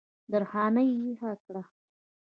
درخانۍ 0.31 0.89
ویښه 1.03 1.31
کړه 1.45 1.63